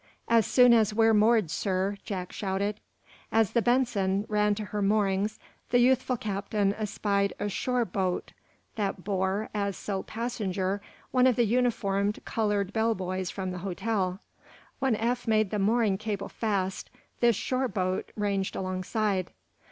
[0.27, 2.79] "As soon as we're moored, sir," Jack shouted
[3.31, 5.37] As the "Benson" ran to her moorings
[5.69, 8.31] the youthful captain espied a shore boat
[8.77, 14.19] that bore, as sole passenger, one of the uniformed, colored bell boys from the hotel.
[14.79, 16.89] When Eph made the mooring cable fast,
[17.19, 19.29] this shore boat ranged alongside.